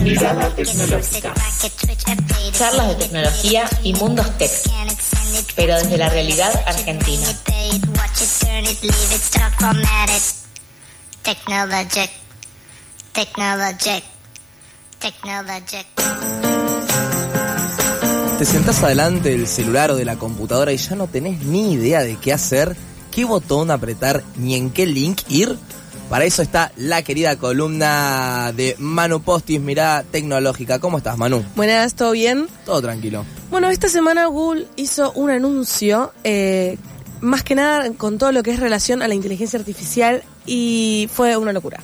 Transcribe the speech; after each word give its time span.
Mirada 0.00 0.50
tecnológica. 0.54 1.34
Charlas 2.52 2.88
de 2.88 2.94
tecnología 2.96 3.70
y 3.82 3.92
mundos 3.94 4.26
tech, 4.38 4.50
pero 5.54 5.76
desde 5.78 5.98
la 5.98 6.08
realidad 6.08 6.52
argentina. 6.66 7.28
Technologic. 11.22 12.10
Technologic. 13.12 14.04
Technologic. 14.98 15.86
Te 18.38 18.44
sentás 18.44 18.82
adelante 18.82 19.30
del 19.30 19.46
celular 19.46 19.92
o 19.92 19.96
de 19.96 20.04
la 20.04 20.16
computadora 20.16 20.72
y 20.72 20.76
ya 20.76 20.94
no 20.96 21.06
tenés 21.06 21.42
ni 21.44 21.72
idea 21.72 22.00
de 22.00 22.16
qué 22.16 22.32
hacer, 22.32 22.76
qué 23.16 23.24
botón 23.24 23.70
apretar 23.70 24.22
ni 24.36 24.56
en 24.56 24.68
qué 24.68 24.84
link 24.84 25.22
ir. 25.30 25.56
Para 26.10 26.26
eso 26.26 26.42
está 26.42 26.70
la 26.76 27.00
querida 27.00 27.36
columna 27.36 28.52
de 28.54 28.76
Manu 28.78 29.22
Postis, 29.22 29.58
mirada 29.58 30.02
tecnológica. 30.02 30.80
¿Cómo 30.80 30.98
estás, 30.98 31.16
Manu? 31.16 31.42
Buenas, 31.56 31.94
¿todo 31.94 32.10
bien? 32.10 32.46
Todo 32.66 32.82
tranquilo. 32.82 33.24
Bueno, 33.50 33.70
esta 33.70 33.88
semana 33.88 34.26
Google 34.26 34.66
hizo 34.76 35.12
un 35.12 35.30
anuncio, 35.30 36.12
eh, 36.24 36.76
más 37.22 37.42
que 37.42 37.54
nada 37.54 37.90
con 37.94 38.18
todo 38.18 38.32
lo 38.32 38.42
que 38.42 38.50
es 38.50 38.60
relación 38.60 39.00
a 39.00 39.08
la 39.08 39.14
inteligencia 39.14 39.58
artificial 39.58 40.22
y 40.44 41.08
fue 41.10 41.38
una 41.38 41.54
locura. 41.54 41.80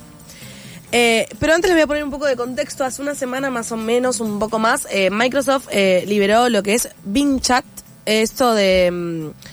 Eh, 0.92 1.26
pero 1.38 1.54
antes 1.54 1.70
les 1.70 1.76
voy 1.76 1.84
a 1.84 1.86
poner 1.86 2.04
un 2.04 2.10
poco 2.10 2.26
de 2.26 2.36
contexto. 2.36 2.84
Hace 2.84 3.00
una 3.00 3.14
semana 3.14 3.48
más 3.48 3.72
o 3.72 3.78
menos, 3.78 4.20
un 4.20 4.38
poco 4.38 4.58
más, 4.58 4.86
eh, 4.90 5.08
Microsoft 5.10 5.68
liberó 6.04 6.50
lo 6.50 6.62
que 6.62 6.74
es 6.74 6.90
Bing 7.04 7.40
Chat, 7.40 7.64
esto 8.04 8.52
de... 8.52 8.90
Mm, 8.92 9.51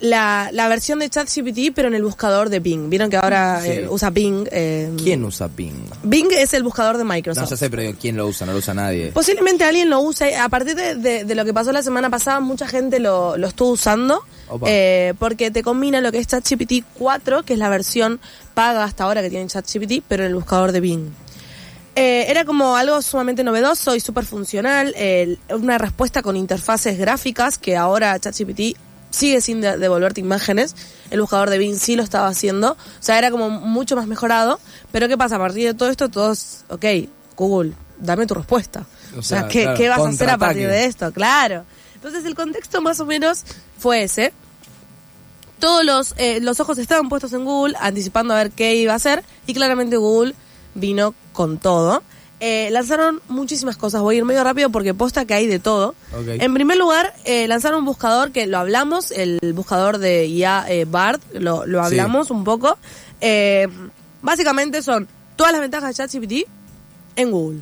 la, 0.00 0.50
la 0.52 0.68
versión 0.68 0.98
de 0.98 1.08
ChatGPT, 1.08 1.74
pero 1.74 1.88
en 1.88 1.94
el 1.94 2.02
buscador 2.02 2.48
de 2.50 2.60
Bing. 2.60 2.90
Vieron 2.90 3.10
que 3.10 3.16
ahora 3.16 3.66
eh, 3.66 3.86
usa 3.88 4.10
Bing. 4.10 4.46
Eh, 4.50 4.92
¿Quién 5.02 5.24
usa 5.24 5.48
Bing? 5.48 5.88
Bing 6.02 6.28
es 6.32 6.54
el 6.54 6.62
buscador 6.62 6.98
de 6.98 7.04
Microsoft. 7.04 7.50
No 7.50 7.56
sé, 7.56 7.70
pero 7.70 7.96
¿quién 7.98 8.16
lo 8.16 8.26
usa? 8.26 8.46
No 8.46 8.52
lo 8.52 8.58
usa 8.58 8.74
nadie. 8.74 9.12
Posiblemente 9.12 9.64
alguien 9.64 9.88
lo 9.88 10.00
use. 10.00 10.36
A 10.36 10.48
partir 10.48 10.74
de, 10.74 11.24
de, 11.24 11.34
lo 11.34 11.44
que 11.44 11.54
pasó 11.54 11.72
la 11.72 11.82
semana 11.82 12.10
pasada, 12.10 12.40
mucha 12.40 12.66
gente 12.66 13.00
lo, 13.00 13.36
lo 13.36 13.46
estuvo 13.46 13.70
usando. 13.70 14.22
Eh, 14.66 15.14
porque 15.18 15.50
te 15.50 15.62
combina 15.62 16.00
lo 16.00 16.12
que 16.12 16.18
es 16.18 16.26
ChatGPT 16.28 16.84
4, 16.94 17.42
que 17.42 17.54
es 17.54 17.58
la 17.58 17.68
versión 17.68 18.20
paga 18.54 18.84
hasta 18.84 19.04
ahora 19.04 19.22
que 19.22 19.30
tiene 19.30 19.46
ChatGPT, 19.48 20.04
pero 20.06 20.24
en 20.24 20.28
el 20.28 20.34
buscador 20.36 20.72
de 20.72 20.80
Bing. 20.80 21.10
era 21.96 22.44
como 22.44 22.76
algo 22.76 23.02
sumamente 23.02 23.42
novedoso 23.42 23.96
y 23.96 24.00
súper 24.00 24.24
funcional, 24.24 24.94
una 25.50 25.78
respuesta 25.78 26.22
con 26.22 26.36
interfaces 26.36 26.96
gráficas 26.96 27.58
que 27.58 27.76
ahora 27.76 28.16
ChatGPT 28.20 28.76
sigue 29.10 29.40
sin 29.40 29.60
devolverte 29.60 30.20
imágenes. 30.20 30.74
El 31.10 31.20
buscador 31.20 31.50
de 31.50 31.58
Bing 31.58 31.78
sí 31.78 31.96
lo 31.96 32.02
estaba 32.02 32.28
haciendo. 32.28 32.72
O 32.72 33.02
sea, 33.02 33.18
era 33.18 33.30
como 33.30 33.50
mucho 33.50 33.96
más 33.96 34.06
mejorado. 34.06 34.60
Pero 34.92 35.08
¿qué 35.08 35.16
pasa? 35.16 35.36
A 35.36 35.38
partir 35.38 35.66
de 35.66 35.74
todo 35.74 35.88
esto, 35.88 36.08
todos, 36.08 36.64
ok, 36.68 36.84
Google, 37.36 37.72
dame 37.98 38.26
tu 38.26 38.34
respuesta. 38.34 38.86
O 39.16 39.22
sea, 39.22 39.48
¿qué, 39.48 39.88
vas 39.88 40.00
a 40.00 40.08
hacer 40.08 40.30
a 40.30 40.38
partir 40.38 40.68
de 40.68 40.84
esto? 40.84 41.12
Claro. 41.12 41.64
Entonces 41.94 42.24
el 42.24 42.34
contexto 42.34 42.80
más 42.80 43.00
o 43.00 43.06
menos 43.06 43.44
fue 43.78 44.02
ese. 44.02 44.32
Todos 45.58 45.84
los, 45.84 46.14
eh, 46.18 46.40
los 46.40 46.60
ojos 46.60 46.76
estaban 46.78 47.08
puestos 47.08 47.32
en 47.32 47.44
Google, 47.44 47.76
anticipando 47.80 48.34
a 48.34 48.36
ver 48.36 48.50
qué 48.50 48.74
iba 48.76 48.92
a 48.92 48.96
hacer. 48.96 49.24
Y 49.46 49.54
claramente 49.54 49.96
Google 49.96 50.34
vino 50.74 51.14
con 51.32 51.58
todo. 51.58 52.02
Eh, 52.38 52.68
lanzaron 52.70 53.22
muchísimas 53.28 53.76
cosas. 53.76 54.02
Voy 54.02 54.16
a 54.16 54.18
ir 54.18 54.24
medio 54.24 54.44
rápido 54.44 54.70
porque 54.70 54.92
posta 54.92 55.24
que 55.24 55.34
hay 55.34 55.46
de 55.46 55.58
todo. 55.58 55.94
En 56.26 56.52
primer 56.52 56.76
lugar, 56.76 57.14
eh, 57.24 57.48
lanzaron 57.48 57.80
un 57.80 57.84
buscador 57.86 58.30
que 58.30 58.46
lo 58.46 58.58
hablamos, 58.58 59.10
el 59.10 59.38
buscador 59.54 59.98
de 59.98 60.26
IA 60.26 60.66
eh, 60.68 60.84
BARD, 60.84 61.20
lo, 61.34 61.62
hablamos 61.82 62.30
un 62.30 62.44
poco. 62.44 62.78
básicamente 64.20 64.82
son 64.82 65.08
todas 65.36 65.52
las 65.52 65.60
ventajas 65.60 65.88
de 65.90 65.94
ChatGPT 65.94 66.48
en 67.16 67.30
Google. 67.30 67.60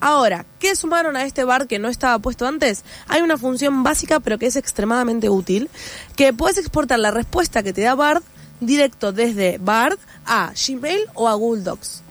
Ahora, 0.00 0.46
¿qué 0.58 0.74
sumaron 0.74 1.16
a 1.16 1.24
este 1.24 1.44
BARD 1.44 1.68
que 1.68 1.78
no 1.78 1.88
estaba 1.88 2.18
puesto 2.18 2.44
antes? 2.44 2.84
Hay 3.06 3.22
una 3.22 3.38
función 3.38 3.84
básica 3.84 4.18
pero 4.18 4.36
que 4.36 4.46
es 4.46 4.56
extremadamente 4.56 5.28
útil, 5.30 5.70
que 6.16 6.32
puedes 6.32 6.58
exportar 6.58 6.98
la 6.98 7.12
respuesta 7.12 7.62
que 7.62 7.72
te 7.72 7.82
da 7.82 7.94
BARD 7.94 8.24
directo 8.58 9.12
desde 9.12 9.58
BARD 9.58 9.98
a 10.26 10.52
Gmail 10.54 11.02
o 11.14 11.28
a 11.28 11.34
Google 11.34 11.62
Docs. 11.62 12.01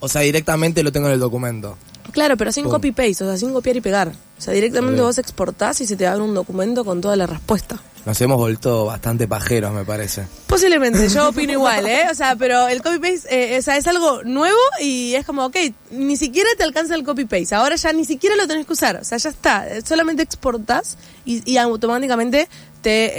O 0.00 0.08
sea, 0.08 0.22
directamente 0.22 0.82
lo 0.82 0.92
tengo 0.92 1.06
en 1.08 1.14
el 1.14 1.20
documento. 1.20 1.76
Claro, 2.12 2.36
pero 2.36 2.50
sin 2.50 2.68
copy-paste, 2.68 3.24
o 3.24 3.26
sea, 3.28 3.36
sin 3.36 3.52
copiar 3.52 3.76
y 3.76 3.80
pegar. 3.80 4.08
O 4.08 4.40
sea, 4.40 4.52
directamente 4.52 5.00
vos 5.00 5.18
exportás 5.18 5.80
y 5.80 5.86
se 5.86 5.96
te 5.96 6.06
abre 6.06 6.22
un 6.22 6.34
documento 6.34 6.84
con 6.84 7.00
toda 7.00 7.14
la 7.14 7.26
respuesta. 7.26 7.78
Nos 8.06 8.18
hemos 8.22 8.38
vuelto 8.38 8.86
bastante 8.86 9.28
pajeros, 9.28 9.72
me 9.72 9.84
parece. 9.84 10.24
Posiblemente, 10.46 11.08
yo 11.08 11.28
opino 11.28 11.52
igual, 11.52 11.86
¿eh? 11.86 12.06
O 12.10 12.14
sea, 12.14 12.34
pero 12.36 12.66
el 12.68 12.82
copy-paste 12.82 13.54
eh, 13.54 13.58
o 13.58 13.62
sea, 13.62 13.76
es 13.76 13.86
algo 13.86 14.22
nuevo 14.24 14.58
y 14.80 15.14
es 15.14 15.26
como, 15.26 15.44
ok, 15.44 15.56
ni 15.90 16.16
siquiera 16.16 16.48
te 16.56 16.64
alcanza 16.64 16.94
el 16.94 17.04
copy-paste. 17.04 17.54
Ahora 17.54 17.76
ya 17.76 17.92
ni 17.92 18.04
siquiera 18.04 18.34
lo 18.36 18.48
tenés 18.48 18.66
que 18.66 18.72
usar. 18.72 18.96
O 18.96 19.04
sea, 19.04 19.18
ya 19.18 19.28
está. 19.28 19.66
Solamente 19.84 20.22
exportás 20.22 20.96
y, 21.26 21.58
automáticamente 21.58 22.48
te, 22.80 23.12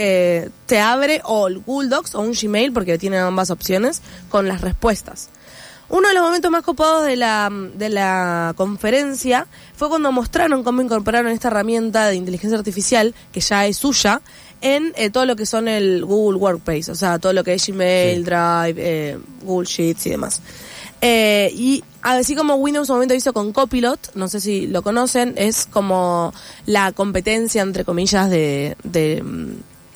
eh, 0.44 0.50
te 0.66 0.80
abre 0.80 1.22
o 1.24 1.48
el 1.48 1.60
Google 1.60 1.90
Docs 1.90 2.16
o 2.16 2.22
un 2.22 2.34
Gmail, 2.34 2.74
porque 2.74 2.98
tiene 2.98 3.20
ambas 3.20 3.52
opciones, 3.52 4.02
con 4.30 4.48
las 4.48 4.62
respuestas. 4.62 5.30
Uno 5.92 6.08
de 6.08 6.14
los 6.14 6.24
momentos 6.24 6.50
más 6.50 6.64
copados 6.64 7.06
de 7.06 7.18
la, 7.18 7.50
de 7.52 7.90
la 7.90 8.54
conferencia 8.56 9.46
fue 9.76 9.90
cuando 9.90 10.14
mostraron 10.14 10.64
cómo 10.64 10.82
incorporaron 10.82 11.30
esta 11.34 11.50
herramienta 11.50 12.08
de 12.08 12.16
inteligencia 12.16 12.58
artificial, 12.58 13.14
que 13.34 13.42
ya 13.42 13.66
es 13.66 13.76
suya, 13.76 14.22
en 14.62 14.94
eh, 14.96 15.10
todo 15.10 15.26
lo 15.26 15.36
que 15.36 15.46
son 15.46 15.68
el 15.68 16.06
Google 16.06 16.40
Workspace, 16.40 16.92
o 16.92 16.96
sea, 16.96 17.20
todo 17.20 17.34
lo 17.34 17.44
que 17.44 17.56
es 17.56 17.68
Gmail, 17.68 18.24
Drive, 18.24 18.76
eh, 18.78 19.20
Google 19.44 19.68
Sheets 19.68 20.06
y 20.06 20.10
demás. 20.12 20.42
Eh, 21.02 21.52
y 21.54 21.84
así 22.04 22.36
como 22.36 22.56
Windows 22.56 22.90
un 22.90 22.96
momento 22.96 23.14
hizo 23.14 23.34
con 23.34 23.52
Copilot, 23.52 24.16
no 24.16 24.30
sé 24.30 24.40
si 24.40 24.68
lo 24.68 24.84
conocen, 24.84 25.34
es 25.36 25.66
como 25.66 26.34
la 26.68 26.94
competencia, 26.94 27.64
entre 27.64 27.84
comillas, 27.84 28.30
de, 28.30 28.78
de 28.84 29.22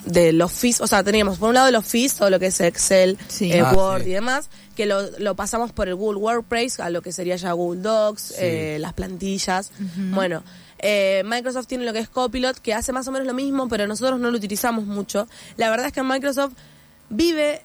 del 0.06 0.42
Office, 0.42 0.82
o 0.82 0.88
sea, 0.88 1.04
teníamos 1.04 1.38
por 1.38 1.50
un 1.50 1.56
lado 1.56 1.68
el 1.68 1.76
Office, 1.76 2.18
todo 2.18 2.30
lo 2.30 2.40
que 2.40 2.48
es 2.48 2.62
Excel, 2.62 3.18
eh, 3.42 3.60
ah, 3.60 3.74
Word 3.74 4.06
y 4.06 4.12
demás, 4.12 4.50
que 4.76 4.86
lo, 4.86 5.10
lo, 5.20 5.36
pasamos 5.36 5.72
por 5.72 5.88
el 5.88 5.96
Google 5.96 6.20
Workspace, 6.20 6.82
a 6.82 6.90
lo 6.90 7.02
que 7.02 7.12
sería 7.12 7.36
ya 7.36 7.52
Google 7.54 7.82
Docs, 7.82 8.36
eh, 8.38 8.78
las 8.80 8.94
plantillas. 8.94 9.72
Bueno, 9.96 10.44
eh, 10.80 11.24
Microsoft 11.26 11.68
tiene 11.68 11.86
lo 11.86 11.94
que 11.94 12.00
es 12.00 12.10
Copilot, 12.10 12.60
que 12.60 12.74
hace 12.74 12.92
más 12.92 13.08
o 13.08 13.12
menos 13.12 13.28
lo 13.28 13.34
mismo, 13.34 13.68
pero 13.68 13.88
nosotros 13.88 14.20
no 14.20 14.32
lo 14.32 14.38
utilizamos 14.38 14.86
mucho. 14.86 15.28
La 15.58 15.70
verdad 15.70 15.88
es 15.88 15.94
que 15.94 16.04
Microsoft 16.04 16.54
vive 17.10 17.62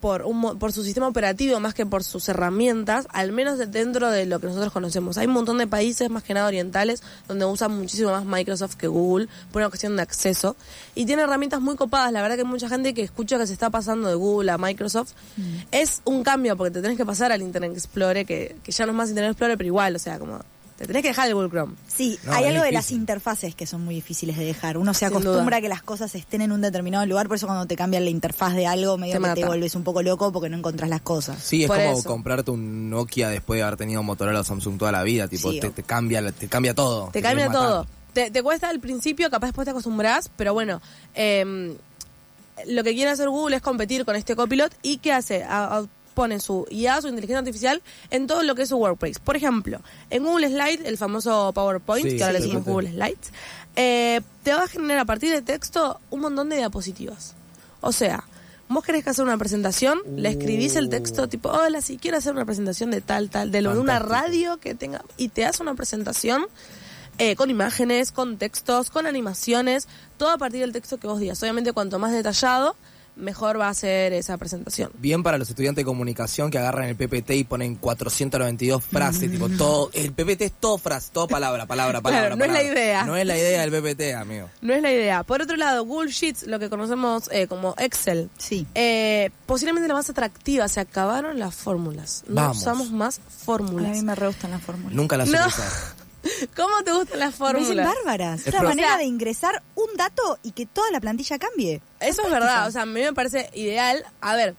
por, 0.00 0.22
un, 0.22 0.58
por 0.58 0.72
su 0.72 0.82
sistema 0.84 1.08
operativo 1.08 1.58
más 1.60 1.74
que 1.74 1.86
por 1.86 2.04
sus 2.04 2.28
herramientas, 2.28 3.06
al 3.10 3.32
menos 3.32 3.58
dentro 3.70 4.10
de 4.10 4.26
lo 4.26 4.40
que 4.40 4.46
nosotros 4.46 4.72
conocemos. 4.72 5.18
Hay 5.18 5.26
un 5.26 5.32
montón 5.32 5.58
de 5.58 5.66
países, 5.66 6.10
más 6.10 6.22
que 6.22 6.34
nada 6.34 6.46
orientales, 6.46 7.02
donde 7.28 7.44
usan 7.44 7.76
muchísimo 7.76 8.10
más 8.10 8.24
Microsoft 8.24 8.76
que 8.76 8.86
Google 8.86 9.28
por 9.50 9.62
una 9.62 9.68
cuestión 9.68 9.96
de 9.96 10.02
acceso. 10.02 10.56
Y 10.94 11.06
tiene 11.06 11.22
herramientas 11.22 11.60
muy 11.60 11.76
copadas. 11.76 12.12
La 12.12 12.22
verdad 12.22 12.36
que 12.36 12.42
hay 12.42 12.48
mucha 12.48 12.68
gente 12.68 12.94
que 12.94 13.02
escucha 13.02 13.38
que 13.38 13.46
se 13.46 13.52
está 13.52 13.70
pasando 13.70 14.08
de 14.08 14.14
Google 14.14 14.50
a 14.50 14.58
Microsoft. 14.58 15.12
Mm. 15.36 15.42
Es 15.70 16.02
un 16.04 16.22
cambio 16.22 16.56
porque 16.56 16.72
te 16.72 16.82
tenés 16.82 16.96
que 16.96 17.06
pasar 17.06 17.32
al 17.32 17.42
Internet 17.42 17.72
Explorer, 17.72 18.26
que, 18.26 18.56
que 18.62 18.72
ya 18.72 18.86
no 18.86 18.92
es 18.92 18.96
más 18.96 19.08
Internet 19.08 19.32
Explorer, 19.32 19.56
pero 19.56 19.66
igual, 19.66 19.96
o 19.96 19.98
sea, 19.98 20.18
como 20.18 20.40
te 20.82 20.88
tenés 20.88 21.02
que 21.02 21.08
dejar 21.10 21.28
el 21.28 21.34
Google 21.34 21.48
Chrome. 21.48 21.74
Sí, 21.86 22.18
hay 22.26 22.46
algo 22.46 22.64
de 22.64 22.72
las 22.72 22.90
interfaces 22.90 23.54
que 23.54 23.68
son 23.68 23.84
muy 23.84 23.94
difíciles 23.94 24.36
de 24.36 24.44
dejar. 24.44 24.76
Uno 24.76 24.92
se 24.94 25.06
acostumbra 25.06 25.58
a 25.58 25.60
que 25.60 25.68
las 25.68 25.80
cosas 25.80 26.12
estén 26.16 26.42
en 26.42 26.50
un 26.50 26.60
determinado 26.60 27.06
lugar, 27.06 27.28
por 27.28 27.36
eso 27.36 27.46
cuando 27.46 27.66
te 27.66 27.76
cambian 27.76 28.02
la 28.02 28.10
interfaz 28.10 28.56
de 28.56 28.66
algo, 28.66 28.98
medio 28.98 29.20
te 29.20 29.28
que 29.28 29.34
te 29.42 29.46
vuelves 29.46 29.76
un 29.76 29.84
poco 29.84 30.02
loco 30.02 30.32
porque 30.32 30.48
no 30.48 30.56
encontrás 30.56 30.90
las 30.90 31.00
cosas. 31.00 31.40
Sí, 31.40 31.62
es 31.62 31.70
como 31.70 32.02
comprarte 32.02 32.50
un 32.50 32.90
Nokia 32.90 33.28
después 33.28 33.58
de 33.58 33.62
haber 33.62 33.76
tenido 33.76 34.02
Motorola 34.02 34.40
o 34.40 34.44
Samsung 34.44 34.76
toda 34.76 34.90
la 34.90 35.04
vida, 35.04 35.28
tipo, 35.28 35.52
te, 35.52 35.70
cambia, 35.84 36.32
te 36.32 36.48
cambia 36.48 36.74
todo. 36.74 37.10
Te, 37.12 37.22
cambia 37.22 37.48
todo. 37.48 37.86
Te, 38.12 38.42
cuesta 38.42 38.68
al 38.68 38.80
principio, 38.80 39.30
capaz 39.30 39.46
después 39.46 39.64
te 39.64 39.70
acostumbras, 39.70 40.32
pero 40.36 40.52
bueno, 40.52 40.82
em, 41.14 41.76
lo 42.66 42.82
que 42.82 42.92
quiere 42.92 43.12
hacer 43.12 43.28
Google 43.28 43.54
es 43.54 43.62
competir 43.62 44.04
con 44.04 44.16
este 44.16 44.34
copilot 44.34 44.74
y 44.82 44.98
¿qué 44.98 45.12
hace? 45.12 45.44
Pone 46.14 46.40
su 46.40 46.66
IA, 46.70 47.00
su 47.00 47.08
inteligencia 47.08 47.38
artificial, 47.38 47.82
en 48.10 48.26
todo 48.26 48.42
lo 48.42 48.54
que 48.54 48.62
es 48.62 48.68
su 48.68 48.76
workplace. 48.76 49.20
Por 49.20 49.36
ejemplo, 49.36 49.80
en 50.10 50.24
Google 50.24 50.48
Slides, 50.48 50.86
el 50.86 50.98
famoso 50.98 51.52
PowerPoint, 51.54 52.16
que 52.16 52.22
ahora 52.22 52.34
le 52.34 52.40
decimos 52.40 52.64
Google 52.64 52.90
Slides, 52.90 53.32
eh, 53.76 54.20
te 54.42 54.52
va 54.52 54.64
a 54.64 54.68
generar 54.68 54.98
a 55.00 55.04
partir 55.04 55.30
de 55.30 55.42
texto 55.42 56.00
un 56.10 56.20
montón 56.20 56.48
de 56.48 56.56
diapositivas. 56.56 57.34
O 57.80 57.92
sea, 57.92 58.24
vos 58.68 58.84
querés 58.84 59.06
hacer 59.06 59.24
una 59.24 59.38
presentación, 59.38 60.00
le 60.16 60.30
escribís 60.30 60.76
el 60.76 60.88
texto 60.88 61.28
tipo, 61.28 61.50
hola, 61.50 61.80
si 61.80 61.98
quiero 61.98 62.16
hacer 62.16 62.32
una 62.32 62.44
presentación 62.44 62.90
de 62.90 63.00
tal, 63.00 63.30
tal, 63.30 63.50
de 63.50 63.62
lo 63.62 63.74
de 63.74 63.80
una 63.80 63.98
radio 63.98 64.58
que 64.58 64.74
tenga, 64.74 65.04
y 65.16 65.28
te 65.28 65.44
hace 65.44 65.62
una 65.62 65.74
presentación 65.74 66.46
eh, 67.18 67.36
con 67.36 67.50
imágenes, 67.50 68.12
con 68.12 68.38
textos, 68.38 68.90
con 68.90 69.06
animaciones, 69.06 69.88
todo 70.16 70.30
a 70.30 70.38
partir 70.38 70.60
del 70.60 70.72
texto 70.72 70.98
que 70.98 71.06
vos 71.06 71.20
digas. 71.20 71.42
Obviamente, 71.42 71.72
cuanto 71.72 71.98
más 71.98 72.12
detallado, 72.12 72.74
mejor 73.16 73.58
va 73.58 73.68
a 73.68 73.74
ser 73.74 74.12
esa 74.12 74.36
presentación. 74.38 74.90
Bien 74.98 75.22
para 75.22 75.38
los 75.38 75.48
estudiantes 75.48 75.82
de 75.82 75.86
comunicación 75.86 76.50
que 76.50 76.58
agarran 76.58 76.88
el 76.88 76.96
PPT 76.96 77.30
y 77.32 77.44
ponen 77.44 77.76
492 77.76 78.84
frases, 78.84 79.30
tipo 79.30 79.48
todo, 79.48 79.90
el 79.92 80.12
PPT 80.12 80.42
es 80.42 80.52
todo 80.52 80.78
frase, 80.78 81.10
todo 81.12 81.28
palabra, 81.28 81.66
palabra, 81.66 82.00
palabra. 82.00 82.36
no 82.36 82.44
es 82.44 82.52
la 82.52 82.62
idea. 82.62 83.04
No 83.04 83.16
es 83.16 83.26
la 83.26 83.36
idea 83.36 83.66
del 83.66 83.70
PPT, 83.70 84.14
amigo. 84.14 84.48
No 84.62 84.74
es 84.74 84.82
la 84.82 84.92
idea. 84.92 85.22
Por 85.24 85.42
otro 85.42 85.56
lado, 85.56 85.84
Google 85.84 86.10
Sheets, 86.10 86.44
lo 86.44 86.58
que 86.58 86.70
conocemos 86.70 87.28
eh, 87.32 87.46
como 87.46 87.74
Excel, 87.78 88.30
sí. 88.38 88.66
Eh, 88.74 89.30
posiblemente 89.46 89.88
la 89.88 89.94
más 89.94 90.08
atractiva, 90.08 90.68
se 90.68 90.80
acabaron 90.80 91.38
las 91.38 91.54
fórmulas. 91.54 92.24
No 92.28 92.52
usamos 92.52 92.92
más 92.92 93.20
fórmulas. 93.44 93.90
A 93.90 93.94
mí 93.94 94.02
me 94.02 94.14
re 94.14 94.28
gustan 94.28 94.52
las 94.52 94.62
fórmulas. 94.62 94.94
Nunca 94.94 95.16
las 95.16 95.28
no. 95.28 95.46
usar. 95.46 95.66
¿Cómo 96.56 96.82
te 96.84 96.92
gustan 96.92 97.18
las 97.18 97.34
fórmulas? 97.34 97.68
Me 97.68 97.84
bárbaras. 97.84 98.46
Es, 98.46 98.54
la 98.54 98.62
manera 98.62 98.96
de 98.96 99.04
ingresar 99.04 99.62
un 99.74 99.88
dato 99.96 100.38
y 100.42 100.52
que 100.52 100.66
toda 100.66 100.90
la 100.90 101.00
plantilla 101.00 101.38
cambie. 101.38 101.80
Eso 102.00 102.22
es 102.22 102.30
verdad. 102.30 102.68
O 102.68 102.70
sea, 102.70 102.82
a 102.82 102.86
mí 102.86 103.00
me 103.00 103.12
parece 103.12 103.50
ideal. 103.54 104.04
A 104.20 104.34
ver, 104.36 104.54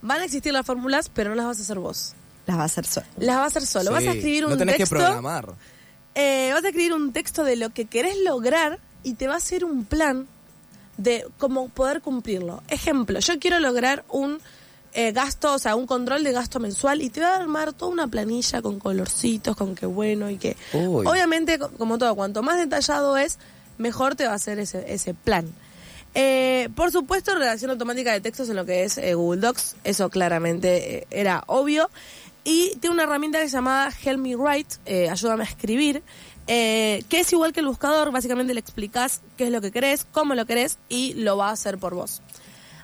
van 0.00 0.20
a 0.20 0.24
existir 0.24 0.52
las 0.52 0.66
fórmulas, 0.66 1.08
pero 1.08 1.30
no 1.30 1.36
las 1.36 1.46
vas 1.46 1.58
a 1.58 1.62
hacer 1.62 1.78
vos. 1.78 2.14
Las 2.46 2.56
vas 2.56 2.62
a 2.62 2.80
hacer 2.80 2.86
solo. 2.86 3.06
Las 3.18 3.36
vas 3.36 3.44
a 3.44 3.46
hacer 3.46 3.66
solo. 3.66 3.92
vas 3.92 4.06
a 4.06 4.12
escribir 4.12 4.44
un 4.44 4.52
no 4.52 4.56
tenés 4.56 4.76
que 4.76 4.86
programar. 4.86 5.54
Eh, 6.14 6.50
vas 6.52 6.64
a 6.64 6.68
escribir 6.68 6.92
un 6.92 7.12
texto 7.12 7.44
de 7.44 7.56
lo 7.56 7.70
que 7.70 7.86
querés 7.86 8.16
lograr 8.18 8.80
y 9.02 9.14
te 9.14 9.28
va 9.28 9.34
a 9.34 9.38
hacer 9.38 9.64
un 9.64 9.84
plan 9.84 10.26
de 10.96 11.26
cómo 11.38 11.68
poder 11.68 12.00
cumplirlo. 12.00 12.62
Ejemplo, 12.68 13.18
yo 13.20 13.38
quiero 13.38 13.60
lograr 13.60 14.04
un 14.08 14.40
eh, 14.94 15.12
gasto, 15.12 15.54
o 15.54 15.58
sea, 15.58 15.74
un 15.74 15.86
control 15.86 16.22
de 16.22 16.32
gasto 16.32 16.60
mensual 16.60 17.00
y 17.00 17.08
te 17.08 17.22
va 17.22 17.34
a 17.34 17.36
armar 17.36 17.72
toda 17.72 17.90
una 17.90 18.08
planilla 18.08 18.60
con 18.60 18.78
colorcitos, 18.78 19.56
con 19.56 19.74
qué 19.74 19.86
bueno 19.86 20.28
y 20.28 20.36
qué. 20.36 20.56
Obviamente, 20.74 21.58
como 21.58 21.96
todo, 21.96 22.14
cuanto 22.14 22.42
más 22.42 22.58
detallado 22.58 23.16
es, 23.16 23.38
mejor 23.78 24.16
te 24.16 24.26
va 24.26 24.32
a 24.32 24.36
hacer 24.36 24.58
ese, 24.58 24.92
ese 24.92 25.14
plan. 25.14 25.46
Eh, 26.14 26.68
por 26.74 26.90
supuesto, 26.90 27.34
redacción 27.34 27.70
automática 27.70 28.12
de 28.12 28.20
textos 28.20 28.50
en 28.50 28.56
lo 28.56 28.66
que 28.66 28.84
es 28.84 28.98
eh, 28.98 29.14
Google 29.14 29.40
Docs, 29.40 29.76
eso 29.84 30.10
claramente 30.10 31.06
era 31.10 31.42
obvio. 31.46 31.88
Y 32.44 32.76
tiene 32.80 32.94
una 32.94 33.04
herramienta 33.04 33.38
que 33.38 33.48
se 33.48 33.52
llama 33.52 33.88
Help 34.04 34.18
Me 34.18 34.36
Write, 34.36 35.08
ayúdame 35.08 35.44
a 35.44 35.46
escribir, 35.46 36.02
que 36.46 37.06
es 37.08 37.32
igual 37.32 37.52
que 37.52 37.60
el 37.60 37.66
buscador, 37.66 38.10
básicamente 38.10 38.52
le 38.52 38.60
explicas 38.60 39.22
qué 39.36 39.44
es 39.44 39.50
lo 39.50 39.60
que 39.60 39.70
querés, 39.70 40.04
cómo 40.10 40.34
lo 40.34 40.44
querés 40.44 40.78
y 40.88 41.14
lo 41.14 41.36
va 41.36 41.50
a 41.50 41.52
hacer 41.52 41.78
por 41.78 41.94
vos. 41.94 42.20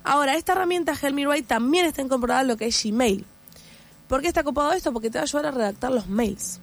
Ahora, 0.08 0.36
esta 0.36 0.52
herramienta 0.52 0.94
Help 1.00 1.14
Me 1.14 1.26
Write 1.26 1.46
también 1.46 1.84
está 1.84 2.00
incorporada 2.00 2.40
en 2.40 2.48
lo 2.48 2.56
que 2.56 2.66
es 2.66 2.82
Gmail. 2.82 3.26
¿Por 4.08 4.22
qué 4.22 4.28
está 4.28 4.40
ocupado 4.40 4.72
esto? 4.72 4.90
Porque 4.90 5.10
te 5.10 5.18
va 5.18 5.20
a 5.20 5.24
ayudar 5.24 5.46
a 5.46 5.50
redactar 5.50 5.90
los 5.92 6.08
mails. 6.08 6.60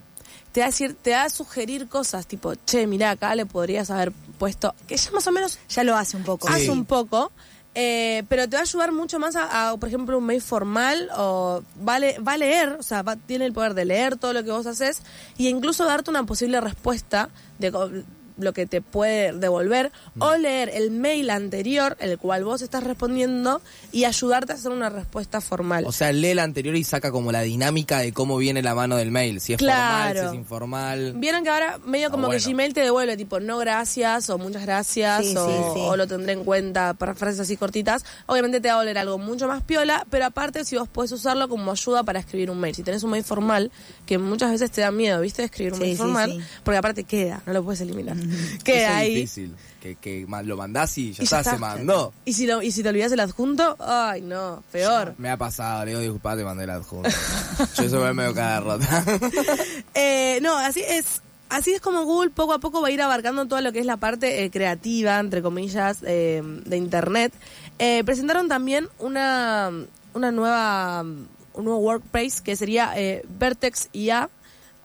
Te 0.52 0.62
va 0.62 0.66
a 0.66 0.70
decir, 0.70 0.96
te 1.00 1.12
va 1.12 1.26
a 1.26 1.30
sugerir 1.30 1.88
cosas 1.88 2.26
tipo, 2.26 2.56
che, 2.66 2.88
mira, 2.88 3.12
acá 3.12 3.36
le 3.36 3.46
podrías 3.46 3.92
haber 3.92 4.12
puesto, 4.40 4.74
que 4.88 4.98
ya 4.98 5.12
más 5.12 5.28
o 5.28 5.32
menos 5.32 5.60
ya 5.70 5.84
lo 5.84 5.96
hace 5.96 6.18
un 6.18 6.24
poco. 6.24 6.50
Hace 6.50 6.72
un 6.72 6.86
poco. 6.86 7.32
Eh, 7.76 8.24
pero 8.30 8.50
te 8.50 8.56
va 8.56 8.62
a 8.62 8.64
ayudar 8.64 8.92
mucho 8.92 9.20
más 9.20 9.36
a, 9.36 9.76
por 9.78 9.90
ejemplo, 9.90 10.18
un 10.18 10.26
mail 10.26 10.42
formal 10.42 11.12
o 11.16 11.62
va 11.88 11.96
a, 11.98 12.38
leer, 12.38 12.78
o 12.80 12.84
sea, 12.84 13.04
tiene 13.28 13.46
el 13.46 13.54
poder 13.54 13.76
de 13.76 13.86
leer 13.86 14.18
todo 14.18 14.34
lo 14.34 14.44
que 14.44 14.50
vos 14.50 14.66
haces 14.66 15.04
e 15.38 15.50
incluso 15.50 15.86
darte 15.86 16.10
una 16.10 16.26
posible 16.26 16.60
respuesta 16.62 17.30
de 17.60 17.72
lo 18.38 18.54
que 18.54 18.66
te 18.66 18.82
puede 18.82 19.34
devolver, 19.34 19.92
mm. 20.16 20.22
o 20.22 20.38
leer 20.38 20.70
el 20.74 20.92
mail 20.92 21.30
anterior, 21.30 21.98
el 22.00 22.18
cual 22.18 22.44
vos 22.44 22.62
estás 22.62 22.84
respondiendo, 22.84 23.62
y 23.92 24.06
ayudarte 24.06 24.54
a 24.54 24.56
hacer 24.56 24.72
una 24.72 24.90
respuesta 24.90 25.42
formal. 25.42 25.86
O 25.88 25.92
sea, 25.92 26.12
lee 26.12 26.30
el 26.30 26.40
anterior 26.40 26.76
y 26.76 26.84
saca 26.84 27.12
como 27.12 27.32
la 27.32 27.42
dinámica 27.42 28.00
de 28.00 28.14
cómo 28.14 28.38
viene 28.38 28.62
la 28.62 28.76
mano 28.76 28.98
del 28.98 29.12
mail, 29.12 29.40
si 29.40 29.54
es 29.54 29.60
formal, 29.60 30.18
si 30.18 30.26
es 30.26 30.34
informal. 30.34 31.14
Vieron 31.18 31.44
que 31.44 31.50
ahora 31.50 31.80
medio 31.86 32.12
como 32.12 32.30
que 32.30 32.40
Gmail 32.40 32.74
te 32.74 32.82
devuelve 32.82 33.18
tipo 33.18 33.40
no 33.40 33.58
gracias 33.58 34.30
o 34.30 34.38
muchas 34.38 34.64
gracias 34.64 35.36
o, 35.36 35.96
lo 35.96 36.08
tendré 36.08 36.34
en 36.34 36.44
cuenta 36.44 36.94
para 36.94 37.16
frases 37.16 37.40
así 37.40 37.58
cortitas. 37.58 38.06
Obviamente 38.26 38.62
te 38.62 38.68
va 38.68 38.76
a 38.76 38.78
volver 38.78 38.98
algo 38.98 39.18
mucho 39.18 39.48
más 39.48 39.64
piola, 39.64 40.06
pero 40.10 40.26
aparte 40.26 40.66
si 40.66 40.78
vos 40.78 40.88
podés 40.88 41.12
usarlo 41.12 41.48
como 41.48 41.72
ayuda 41.72 42.04
para 42.04 42.20
escribir 42.20 42.50
un 42.50 42.60
mail. 42.60 42.76
Si 42.76 42.84
tenés 42.84 43.04
un 43.04 43.12
mail 43.12 43.24
formal, 43.24 43.72
que 44.06 44.18
muchas 44.18 44.52
veces 44.52 44.72
te 44.72 44.82
da 44.82 44.92
miedo, 44.92 45.22
¿viste? 45.22 45.44
Escribir 45.44 45.74
un 45.74 45.80
mail 45.80 45.98
formal, 45.98 46.46
porque 46.64 46.78
aparte 46.78 47.04
queda, 47.04 47.42
no 47.46 47.54
lo 47.54 47.64
puedes 47.64 47.82
eliminar. 47.82 48.16
Que 48.64 48.86
ahí. 48.86 49.16
difícil. 49.16 49.56
Que, 49.82 49.96
que 49.96 50.26
lo 50.44 50.58
mandás 50.58 50.98
y 50.98 51.14
ya, 51.14 51.24
está, 51.24 51.44
se 51.44 51.58
mandó. 51.58 52.12
¿Y 52.26 52.34
si, 52.34 52.48
lo, 52.48 52.62
¿Y 52.64 52.72
si 52.72 52.82
te 52.82 52.90
olvidas 52.90 53.12
el 53.12 53.20
adjunto? 53.20 53.76
Ay, 53.80 54.22
no, 54.22 54.64
peor. 54.72 55.14
me 55.20 55.30
ha 55.30 55.38
pasado, 55.38 55.86
le 55.86 55.92
digo, 55.92 56.02
disculpa, 56.02 56.36
te 56.36 56.44
mandé 56.44 56.64
el 56.64 56.72
adjunto. 56.72 57.10
Yo 57.78 57.84
eso 57.84 58.00
me 58.00 58.14
medio 58.14 58.34
cada 58.34 58.62
rota. 58.62 59.06
eh, 59.94 60.40
no, 60.42 60.58
así 60.58 60.82
es. 60.82 61.22
Así 61.50 61.74
es 61.74 61.82
como 61.82 62.04
Google 62.06 62.32
poco 62.32 62.54
a 62.54 62.60
poco 62.60 62.82
va 62.82 62.88
a 62.88 62.92
ir 62.92 63.02
abarcando 63.02 63.46
todo 63.48 63.62
lo 63.62 63.72
que 63.72 63.80
es 63.80 63.86
la 63.86 63.98
parte 63.98 64.44
eh, 64.44 64.50
creativa, 64.50 65.20
entre 65.20 65.42
comillas, 65.42 66.00
eh, 66.06 66.42
de 66.44 66.78
Internet. 66.78 67.34
Eh, 67.78 68.04
presentaron 68.04 68.50
también 68.50 68.90
una, 68.98 69.72
una 70.14 70.32
nueva, 70.32 71.02
un 71.02 71.66
nuevo 71.66 71.80
workplace 71.80 72.42
que 72.44 72.56
sería 72.56 72.94
Vertex 73.38 73.90
IA, 73.94 74.30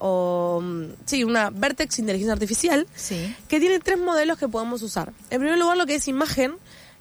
o 0.00 0.60
mm, 0.62 0.84
sí, 1.04 1.22
una 1.22 1.50
Vertex 1.50 1.98
Inteligencia 1.98 2.32
Artificial, 2.32 2.86
que 3.48 3.60
tiene 3.60 3.78
tres 3.78 3.98
modelos 3.98 4.38
que 4.38 4.48
podemos 4.48 4.82
usar. 4.82 5.12
En 5.30 5.40
primer 5.40 5.58
lugar, 5.58 5.76
lo 5.76 5.86
que 5.86 5.94
es 5.94 6.08
imagen. 6.08 6.54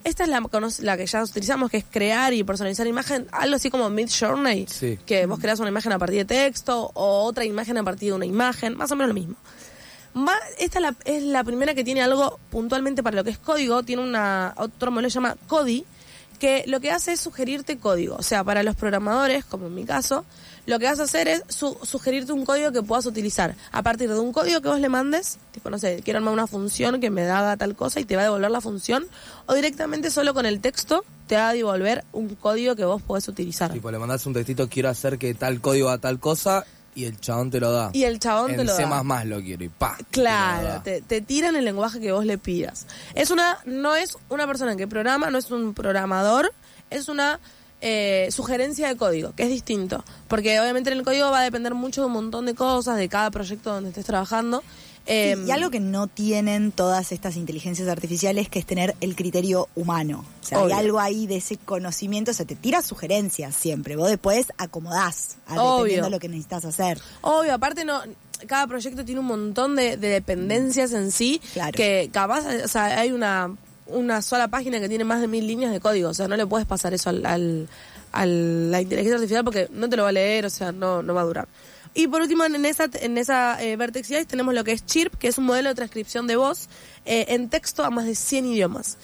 Esta 0.03 0.23
es 0.23 0.29
la, 0.29 0.41
la 0.79 0.97
que 0.97 1.05
ya 1.05 1.21
utilizamos, 1.21 1.69
que 1.69 1.77
es 1.77 1.83
crear 1.83 2.33
y 2.33 2.43
personalizar 2.45 2.87
imagen, 2.87 3.27
algo 3.33 3.57
así 3.57 3.69
como 3.69 3.89
Mid 3.89 4.09
Journey, 4.09 4.65
que 5.05 5.25
vos 5.25 5.39
creas 5.39 5.59
una 5.59 5.67
imagen 5.67 5.91
a 5.91 5.99
partir 5.99 6.19
de 6.19 6.25
texto 6.25 6.89
o 6.93 7.23
otra 7.23 7.43
imagen 7.43 7.77
a 7.77 7.83
partir 7.83 8.11
de 8.11 8.15
una 8.15 8.25
imagen, 8.25 8.77
más 8.77 8.89
o 8.91 8.95
menos 8.95 9.09
lo 9.09 9.13
mismo. 9.13 9.35
esta 10.57 10.79
es 10.79 10.81
la, 10.81 10.95
es 11.03 11.23
la 11.23 11.43
primera 11.43 11.73
que 11.73 11.83
tiene 11.83 12.01
algo 12.01 12.39
puntualmente 12.49 13.03
para 13.03 13.17
lo 13.17 13.25
que 13.25 13.31
es 13.31 13.39
código, 13.39 13.83
tiene 13.83 14.01
una 14.01 14.53
otro 14.55 14.89
modelo 14.89 15.07
que 15.07 15.11
se 15.11 15.15
llama 15.15 15.35
Cody, 15.47 15.85
que 16.39 16.63
lo 16.65 16.79
que 16.79 16.91
hace 16.91 17.11
es 17.11 17.19
sugerirte 17.19 17.77
código. 17.77 18.15
O 18.15 18.23
sea, 18.23 18.45
para 18.45 18.63
los 18.63 18.77
programadores, 18.77 19.43
como 19.43 19.67
en 19.67 19.75
mi 19.75 19.83
caso, 19.83 20.23
lo 20.65 20.79
que 20.79 20.85
vas 20.85 20.99
a 20.99 21.03
hacer 21.03 21.27
es 21.27 21.43
sugerirte 21.49 22.31
un 22.31 22.45
código 22.45 22.71
que 22.71 22.83
puedas 22.83 23.05
utilizar. 23.05 23.55
A 23.71 23.83
partir 23.83 24.09
de 24.09 24.19
un 24.19 24.31
código 24.31 24.61
que 24.61 24.69
vos 24.69 24.79
le 24.79 24.89
mandes, 24.89 25.37
tipo, 25.51 25.69
no 25.69 25.77
sé, 25.77 26.01
quiero 26.03 26.19
armar 26.19 26.33
una 26.33 26.47
función 26.47 26.99
que 26.99 27.09
me 27.09 27.23
haga 27.23 27.57
tal 27.57 27.75
cosa 27.75 27.99
y 27.99 28.05
te 28.05 28.15
va 28.15 28.21
a 28.21 28.25
devolver 28.25 28.51
la 28.51 28.61
función, 28.61 29.07
o 29.45 29.53
directamente 29.53 30.11
solo 30.11 30.33
con 30.33 30.45
el 30.45 30.59
texto 30.61 31.03
te 31.27 31.35
va 31.35 31.49
a 31.49 31.53
devolver 31.53 32.03
un 32.11 32.35
código 32.35 32.75
que 32.75 32.85
vos 32.85 33.01
podés 33.01 33.27
utilizar. 33.27 33.71
Tipo, 33.71 33.91
le 33.91 33.99
mandas 33.99 34.25
un 34.25 34.33
textito, 34.33 34.67
quiero 34.69 34.89
hacer 34.89 35.17
que 35.17 35.33
tal 35.33 35.61
código 35.61 35.89
haga 35.89 35.99
tal 35.99 36.19
cosa, 36.19 36.65
y 36.95 37.05
el 37.05 37.19
chabón 37.19 37.49
te 37.49 37.59
lo 37.59 37.71
da. 37.71 37.91
Y 37.93 38.03
el 38.03 38.19
chabón 38.19 38.55
te 38.55 38.63
lo 38.63 38.75
C++ 38.75 38.83
da. 38.83 39.25
lo 39.25 39.41
quiero 39.41 39.63
y 39.63 39.69
pa. 39.69 39.97
Claro, 40.11 40.81
te, 40.83 41.01
te, 41.01 41.21
tiran 41.21 41.55
el 41.55 41.65
lenguaje 41.65 41.99
que 41.99 42.11
vos 42.11 42.25
le 42.25 42.37
pidas. 42.37 42.87
Es 43.15 43.31
una, 43.31 43.59
no 43.65 43.95
es 43.95 44.17
una 44.27 44.47
persona 44.47 44.75
que 44.75 44.87
programa, 44.87 45.29
no 45.29 45.37
es 45.37 45.49
un 45.51 45.73
programador, 45.73 46.51
es 46.89 47.07
una 47.07 47.39
eh, 47.81 48.27
sugerencia 48.31 48.87
de 48.87 48.97
código, 48.97 49.33
que 49.35 49.43
es 49.43 49.49
distinto. 49.49 50.03
Porque 50.27 50.59
obviamente 50.59 50.91
en 50.91 50.97
el 50.97 51.03
código 51.03 51.31
va 51.31 51.39
a 51.39 51.43
depender 51.43 51.73
mucho 51.73 52.01
de 52.01 52.07
un 52.07 52.13
montón 52.13 52.45
de 52.45 52.55
cosas, 52.55 52.97
de 52.97 53.09
cada 53.09 53.31
proyecto 53.31 53.73
donde 53.73 53.89
estés 53.89 54.05
trabajando. 54.05 54.63
Em, 55.05 55.47
y 55.47 55.51
algo 55.51 55.71
que 55.71 55.79
no 55.79 56.05
tienen 56.05 56.71
todas 56.71 57.11
estas 57.11 57.35
inteligencias 57.35 57.87
artificiales 57.87 58.47
que 58.47 58.59
es 58.59 58.65
tener 58.65 58.95
el 59.01 59.15
criterio 59.15 59.67
humano. 59.75 60.23
O 60.41 60.45
sea, 60.45 60.59
hay 60.59 60.71
algo 60.71 60.99
ahí 60.99 61.25
de 61.25 61.37
ese 61.37 61.57
conocimiento, 61.57 62.29
o 62.29 62.33
sea, 62.33 62.45
te 62.45 62.55
tira 62.55 62.83
sugerencias 62.83 63.55
siempre. 63.55 63.95
Vos 63.95 64.09
después 64.09 64.47
acomodás 64.57 65.37
a, 65.47 65.55
dependiendo 65.55 66.05
de 66.05 66.11
lo 66.11 66.19
que 66.19 66.29
necesitas 66.29 66.65
hacer. 66.65 67.01
Obvio, 67.21 67.55
aparte 67.55 67.85
no 67.85 68.01
cada 68.47 68.67
proyecto 68.67 69.03
tiene 69.03 69.19
un 69.19 69.27
montón 69.27 69.75
de, 69.75 69.97
dependencias 69.97 70.93
en 70.93 71.11
sí 71.11 71.41
que 71.73 72.09
capaz, 72.13 72.45
o 72.63 72.67
sea, 72.67 72.99
hay 72.99 73.11
una 73.11 73.53
una 73.89 74.21
sola 74.21 74.47
página 74.47 74.79
que 74.79 74.89
tiene 74.89 75.03
más 75.03 75.21
de 75.21 75.27
mil 75.27 75.45
líneas 75.45 75.71
de 75.71 75.79
código, 75.79 76.09
o 76.09 76.13
sea, 76.13 76.27
no 76.27 76.37
le 76.37 76.45
puedes 76.45 76.67
pasar 76.67 76.93
eso 76.93 77.09
al, 77.09 77.67
al, 78.11 78.71
la 78.71 78.81
inteligencia 78.81 79.15
artificial 79.15 79.43
porque 79.43 79.67
no 79.71 79.89
te 79.89 79.97
lo 79.97 80.03
va 80.03 80.09
a 80.09 80.13
leer, 80.13 80.45
o 80.45 80.49
sea, 80.49 80.71
no, 80.71 81.01
no 81.01 81.13
va 81.13 81.21
a 81.21 81.25
durar. 81.25 81.47
Y 81.93 82.07
por 82.07 82.21
último, 82.21 82.45
en 82.45 82.65
esa, 82.65 82.89
en 82.93 83.17
esa 83.17 83.61
eh, 83.63 83.75
Vertex 83.75 84.11
AI 84.11 84.25
tenemos 84.25 84.53
lo 84.53 84.63
que 84.63 84.71
es 84.71 84.85
Chirp, 84.85 85.15
que 85.15 85.27
es 85.27 85.37
un 85.37 85.45
modelo 85.45 85.69
de 85.69 85.75
transcripción 85.75 86.27
de 86.27 86.35
voz 86.35 86.69
eh, 87.05 87.25
en 87.29 87.49
texto 87.49 87.83
a 87.83 87.89
más 87.89 88.05
de 88.05 88.15
100 88.15 88.45
idiomas. 88.45 88.97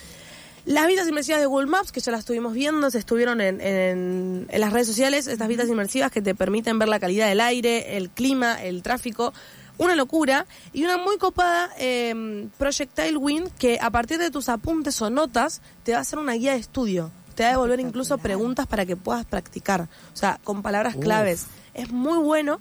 Las 0.66 0.88
vistas 0.88 1.08
inmersivas 1.08 1.42
de 1.42 1.46
Google 1.46 1.68
Maps, 1.68 1.92
que 1.92 2.00
ya 2.00 2.12
las 2.12 2.22
estuvimos 2.22 2.54
viendo, 2.54 2.90
se 2.90 2.98
estuvieron 2.98 3.40
en, 3.40 3.62
en, 3.62 4.48
en 4.50 4.62
las 4.62 4.74
redes 4.74 4.88
sociales, 4.88 5.28
estas 5.28 5.48
vistas 5.48 5.70
inmersivas 5.70 6.12
que 6.12 6.22
te 6.22 6.34
permiten 6.34 6.80
ver 6.80 6.88
la 6.88 7.00
calidad 7.00 7.28
del 7.28 7.42
aire, 7.42 7.98
el 7.98 8.10
clima, 8.10 8.64
el 8.64 8.82
tráfico, 8.82 9.32
una 9.78 9.96
locura. 9.96 10.46
Y 10.74 10.84
una 10.84 10.98
muy 10.98 11.18
copada 11.18 11.70
eh, 11.78 12.48
Projectile 12.58 13.18
Wind, 13.18 13.52
que 13.58 13.80
a 13.82 13.90
partir 13.90 14.18
de 14.18 14.32
tus 14.32 14.50
apuntes 14.50 15.02
o 15.02 15.10
notas, 15.10 15.62
te 15.84 15.94
va 15.94 16.00
a 16.00 16.02
hacer 16.02 16.20
una 16.20 16.34
guía 16.34 16.54
de 16.54 16.60
estudio. 16.60 17.12
Te 17.36 17.44
va 17.44 17.50
a 17.50 17.52
devolver 17.54 17.80
incluso 17.80 18.18
preguntas 18.18 18.66
para 18.68 18.86
que 18.86 18.96
puedas 18.96 19.26
practicar. 19.26 19.90
O 20.14 20.18
sea, 20.18 20.40
con 20.44 20.62
palabras 20.62 20.96
claves. 20.96 21.48
Es 21.74 21.92
muy 21.92 22.18
bueno. 22.20 22.60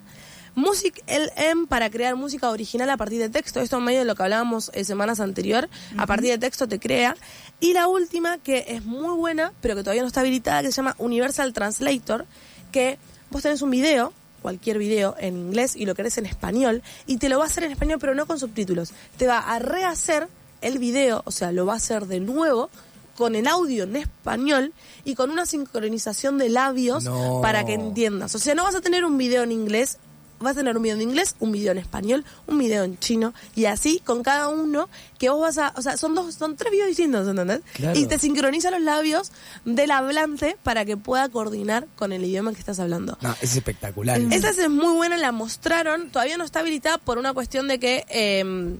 Music 0.56 1.02
LM 1.08 1.66
para 1.66 1.90
crear 1.90 2.14
música 2.14 2.48
original 2.50 2.88
a 2.90 2.96
partir 2.96 3.20
de 3.20 3.28
texto. 3.28 3.60
Esto 3.60 3.78
en 3.78 3.84
medio 3.84 4.00
de 4.00 4.04
lo 4.04 4.14
que 4.14 4.22
hablábamos 4.22 4.70
en 4.74 4.84
semanas 4.84 5.20
anterior. 5.20 5.68
A 5.96 6.06
partir 6.06 6.30
de 6.30 6.38
texto 6.38 6.68
te 6.68 6.78
crea. 6.78 7.16
Y 7.60 7.72
la 7.72 7.88
última, 7.88 8.38
que 8.38 8.64
es 8.68 8.84
muy 8.84 9.14
buena, 9.16 9.52
pero 9.60 9.74
que 9.74 9.82
todavía 9.82 10.02
no 10.02 10.08
está 10.08 10.20
habilitada, 10.20 10.62
que 10.62 10.70
se 10.70 10.76
llama 10.76 10.94
Universal 10.98 11.52
Translator, 11.52 12.26
que 12.70 12.98
vos 13.30 13.42
tenés 13.42 13.62
un 13.62 13.70
video, 13.70 14.12
cualquier 14.44 14.76
video 14.76 15.16
en 15.18 15.38
inglés 15.38 15.74
y 15.74 15.86
lo 15.86 15.94
querés 15.94 16.18
en 16.18 16.26
español, 16.26 16.82
y 17.06 17.16
te 17.16 17.30
lo 17.30 17.38
va 17.38 17.44
a 17.44 17.46
hacer 17.46 17.64
en 17.64 17.72
español, 17.72 17.96
pero 17.98 18.14
no 18.14 18.26
con 18.26 18.38
subtítulos. 18.38 18.92
Te 19.16 19.26
va 19.26 19.38
a 19.38 19.58
rehacer 19.58 20.28
el 20.60 20.78
video, 20.78 21.22
o 21.24 21.30
sea, 21.30 21.50
lo 21.50 21.64
va 21.64 21.72
a 21.72 21.76
hacer 21.76 22.04
de 22.04 22.20
nuevo 22.20 22.68
con 23.16 23.36
el 23.36 23.46
audio 23.46 23.84
en 23.84 23.96
español 23.96 24.74
y 25.02 25.14
con 25.14 25.30
una 25.30 25.46
sincronización 25.46 26.36
de 26.36 26.50
labios 26.50 27.04
No. 27.04 27.40
para 27.40 27.64
que 27.64 27.72
entiendas. 27.72 28.34
O 28.34 28.38
sea, 28.38 28.54
no 28.54 28.64
vas 28.64 28.74
a 28.74 28.82
tener 28.82 29.06
un 29.06 29.16
video 29.16 29.44
en 29.44 29.52
inglés, 29.52 29.96
vas 30.44 30.52
a 30.56 30.60
tener 30.60 30.76
un 30.76 30.82
video 30.82 30.94
en 30.96 31.02
inglés, 31.02 31.34
un 31.40 31.50
video 31.50 31.72
en 31.72 31.78
español, 31.78 32.24
un 32.46 32.58
video 32.58 32.84
en 32.84 32.98
chino 32.98 33.34
y 33.56 33.64
así 33.64 34.00
con 34.04 34.22
cada 34.22 34.48
uno 34.48 34.88
que 35.18 35.28
vos 35.30 35.40
vas 35.40 35.58
a, 35.58 35.72
o 35.76 35.82
sea, 35.82 35.96
son 35.96 36.14
dos, 36.14 36.34
son 36.34 36.54
tres 36.56 36.70
videos 36.70 36.88
distintos, 36.88 37.26
¿entendés? 37.26 37.60
Claro. 37.72 37.98
Y 37.98 38.06
te 38.06 38.18
sincroniza 38.18 38.70
los 38.70 38.82
labios 38.82 39.32
del 39.64 39.90
hablante 39.90 40.56
para 40.62 40.84
que 40.84 40.96
pueda 40.96 41.28
coordinar 41.28 41.86
con 41.96 42.12
el 42.12 42.24
idioma 42.24 42.52
que 42.52 42.60
estás 42.60 42.78
hablando. 42.78 43.18
No, 43.20 43.34
es 43.40 43.56
espectacular. 43.56 44.20
Esa 44.30 44.50
es 44.50 44.68
muy 44.70 44.94
buena, 44.94 45.16
la 45.16 45.32
mostraron, 45.32 46.10
todavía 46.10 46.36
no 46.36 46.44
está 46.44 46.60
habilitada 46.60 46.98
por 46.98 47.18
una 47.18 47.32
cuestión 47.32 47.66
de 47.66 47.78
que 47.80 48.04
eh, 48.08 48.76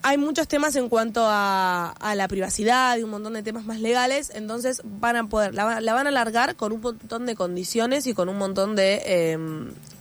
hay 0.00 0.16
muchos 0.16 0.46
temas 0.46 0.76
en 0.76 0.88
cuanto 0.88 1.24
a, 1.26 1.90
a 1.90 2.14
la 2.14 2.28
privacidad 2.28 2.96
y 2.96 3.02
un 3.02 3.10
montón 3.10 3.32
de 3.34 3.42
temas 3.42 3.64
más 3.66 3.80
legales, 3.80 4.30
entonces 4.32 4.80
van 4.84 5.16
a 5.16 5.26
poder, 5.28 5.54
la, 5.54 5.64
va- 5.64 5.80
la 5.80 5.92
van 5.92 6.06
a 6.06 6.10
alargar 6.10 6.54
con 6.54 6.72
un 6.72 6.80
montón 6.80 7.26
de 7.26 7.34
condiciones 7.34 8.06
y 8.06 8.14
con 8.14 8.28
un 8.28 8.38
montón 8.38 8.76
de 8.76 9.02
eh, 9.04 9.38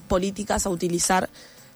políticas 0.08 0.66
a 0.66 0.70
utilizar 0.70 1.30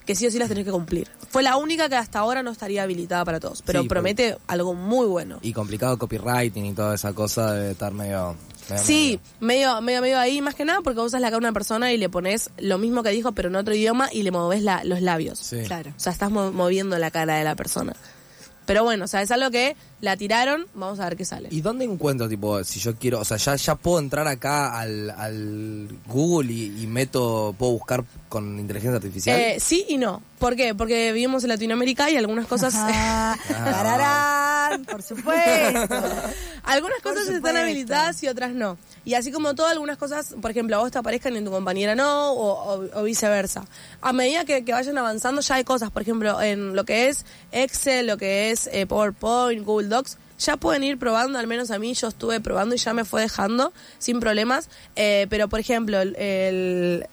que 0.05 0.15
sí 0.15 0.25
o 0.25 0.31
sí 0.31 0.39
las 0.39 0.49
tenés 0.49 0.65
que 0.65 0.71
cumplir. 0.71 1.07
Fue 1.29 1.43
la 1.43 1.57
única 1.57 1.87
que 1.87 1.95
hasta 1.95 2.19
ahora 2.19 2.41
no 2.41 2.49
estaría 2.51 2.81
habilitada 2.83 3.23
para 3.23 3.39
todos, 3.39 3.61
pero 3.61 3.83
Sí, 3.83 3.87
promete 3.87 4.35
algo 4.47 4.73
muy 4.73 5.05
bueno. 5.05 5.37
Y 5.43 5.53
complicado 5.53 5.97
copywriting 5.99 6.65
y 6.65 6.73
toda 6.73 6.95
esa 6.95 7.13
cosa 7.13 7.53
debe 7.53 7.71
estar 7.71 7.93
medio... 7.93 8.35
medio 8.69 8.83
Sí, 8.83 9.19
medio, 9.39 9.79
medio, 9.81 10.01
medio 10.01 10.17
ahí, 10.19 10.41
más 10.41 10.55
que 10.55 10.65
nada 10.65 10.81
porque 10.81 10.99
usas 11.01 11.21
la 11.21 11.27
cara 11.27 11.35
de 11.39 11.45
una 11.45 11.53
persona 11.53 11.93
y 11.93 11.97
le 11.97 12.09
pones 12.09 12.49
lo 12.57 12.79
mismo 12.79 13.03
que 13.03 13.09
dijo, 13.11 13.31
pero 13.33 13.49
en 13.49 13.55
otro 13.57 13.75
idioma 13.75 14.09
y 14.11 14.23
le 14.23 14.31
moves 14.31 14.63
la- 14.63 14.83
los 14.83 15.01
labios. 15.01 15.37
Sí. 15.37 15.61
Claro. 15.67 15.91
O 15.95 15.99
sea, 15.99 16.11
estás 16.11 16.31
mo- 16.31 16.51
moviendo 16.51 16.97
la 16.97 17.11
cara 17.11 17.35
de 17.35 17.43
la 17.43 17.55
persona. 17.55 17.93
Pero 18.65 18.83
bueno, 18.83 19.05
o 19.05 19.07
sea, 19.07 19.21
es 19.21 19.31
algo 19.31 19.49
que 19.51 19.75
la 20.01 20.17
tiraron, 20.17 20.67
vamos 20.73 20.99
a 20.99 21.05
ver 21.05 21.17
qué 21.17 21.25
sale. 21.25 21.49
¿Y 21.51 21.61
dónde 21.61 21.85
encuentro, 21.85 22.29
tipo, 22.29 22.63
si 22.63 22.79
yo 22.79 22.95
quiero, 22.95 23.19
o 23.19 23.25
sea, 23.25 23.37
ya, 23.37 23.55
ya 23.55 23.75
puedo 23.75 23.99
entrar 23.99 24.27
acá 24.27 24.79
al, 24.79 25.09
al 25.09 25.89
Google 26.07 26.51
y, 26.51 26.83
y 26.83 26.87
meto, 26.87 27.55
puedo 27.57 27.73
buscar 27.73 28.03
con 28.29 28.59
inteligencia 28.59 28.97
artificial? 28.97 29.39
Eh, 29.39 29.59
sí 29.59 29.85
y 29.89 29.97
no. 29.97 30.21
¿Por 30.39 30.55
qué? 30.55 30.73
Porque 30.75 31.11
vivimos 31.11 31.43
en 31.43 31.49
Latinoamérica 31.49 32.09
y 32.09 32.17
algunas 32.17 32.47
cosas... 32.47 32.75
Por 34.89 35.01
supuesto. 35.01 35.95
Algunas 36.63 37.01
Por 37.01 37.13
cosas 37.13 37.23
están 37.23 37.35
supuesto. 37.37 37.59
habilitadas 37.59 38.23
y 38.23 38.27
otras 38.27 38.51
no. 38.53 38.77
Y 39.05 39.15
así 39.15 39.31
como 39.31 39.55
todo, 39.55 39.67
algunas 39.67 39.97
cosas, 39.97 40.35
por 40.41 40.51
ejemplo, 40.51 40.75
a 40.75 40.79
vos 40.79 40.91
te 40.91 40.99
aparezcan 40.99 41.35
y 41.35 41.39
a 41.39 41.43
tu 41.43 41.51
compañera 41.51 41.95
no, 41.95 42.31
o, 42.33 42.75
o- 42.75 42.99
o 42.99 43.03
viceversa. 43.03 43.65
A 44.01 44.13
medida 44.13 44.45
que, 44.45 44.63
que 44.63 44.71
vayan 44.73 44.97
avanzando, 44.97 45.41
ya 45.41 45.55
hay 45.55 45.63
cosas, 45.63 45.89
por 45.91 46.01
ejemplo, 46.03 46.39
en 46.41 46.75
lo 46.75 46.83
que 46.85 47.09
es 47.09 47.25
Excel, 47.51 48.07
lo 48.07 48.17
que 48.17 48.51
es 48.51 48.67
eh, 48.71 48.85
PowerPoint, 48.85 49.65
Google 49.65 49.87
Docs, 49.87 50.17
ya 50.39 50.57
pueden 50.57 50.83
ir 50.83 50.97
probando, 50.97 51.37
al 51.39 51.47
menos 51.47 51.69
a 51.71 51.77
mí 51.79 51.93
yo 51.93 52.07
estuve 52.07 52.39
probando 52.41 52.73
y 52.75 52.77
ya 52.79 52.93
me 52.93 53.05
fue 53.05 53.21
dejando 53.21 53.73
sin 53.99 54.19
problemas. 54.19 54.69
Eh, 54.95 55.27
pero, 55.29 55.47
por 55.49 55.59
ejemplo, 55.59 55.99
el- 56.01 56.15
el, 56.15 57.07